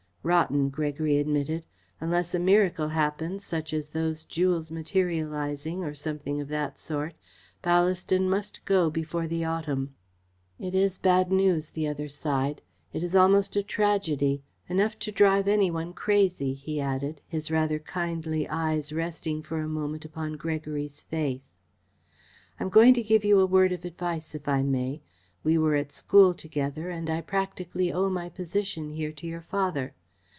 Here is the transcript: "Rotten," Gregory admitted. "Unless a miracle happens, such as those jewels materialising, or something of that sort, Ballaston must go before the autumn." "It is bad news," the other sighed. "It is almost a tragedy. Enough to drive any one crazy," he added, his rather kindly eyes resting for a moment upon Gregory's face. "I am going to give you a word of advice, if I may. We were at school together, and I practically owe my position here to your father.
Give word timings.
"Rotten," 0.23 0.69
Gregory 0.69 1.17
admitted. 1.17 1.63
"Unless 1.99 2.35
a 2.35 2.39
miracle 2.39 2.89
happens, 2.89 3.43
such 3.43 3.73
as 3.73 3.89
those 3.89 4.23
jewels 4.23 4.71
materialising, 4.71 5.83
or 5.83 5.95
something 5.95 6.39
of 6.39 6.47
that 6.49 6.77
sort, 6.77 7.15
Ballaston 7.63 8.29
must 8.29 8.63
go 8.65 8.91
before 8.91 9.27
the 9.27 9.43
autumn." 9.43 9.95
"It 10.59 10.75
is 10.75 10.99
bad 10.99 11.31
news," 11.31 11.71
the 11.71 11.87
other 11.87 12.07
sighed. 12.07 12.61
"It 12.93 13.01
is 13.01 13.15
almost 13.15 13.55
a 13.55 13.63
tragedy. 13.63 14.43
Enough 14.69 14.99
to 14.99 15.11
drive 15.11 15.47
any 15.47 15.71
one 15.71 15.91
crazy," 15.91 16.53
he 16.53 16.79
added, 16.79 17.19
his 17.27 17.49
rather 17.49 17.79
kindly 17.79 18.47
eyes 18.47 18.93
resting 18.93 19.41
for 19.41 19.59
a 19.59 19.67
moment 19.67 20.05
upon 20.05 20.33
Gregory's 20.33 21.01
face. 21.01 21.49
"I 22.59 22.63
am 22.65 22.69
going 22.69 22.93
to 22.93 23.01
give 23.01 23.25
you 23.25 23.39
a 23.39 23.47
word 23.47 23.71
of 23.71 23.85
advice, 23.85 24.35
if 24.35 24.47
I 24.47 24.61
may. 24.61 25.01
We 25.43 25.57
were 25.57 25.73
at 25.75 25.91
school 25.91 26.35
together, 26.35 26.91
and 26.91 27.09
I 27.09 27.21
practically 27.21 27.91
owe 27.91 28.11
my 28.11 28.29
position 28.29 28.91
here 28.91 29.11
to 29.13 29.25
your 29.25 29.41
father. 29.41 29.95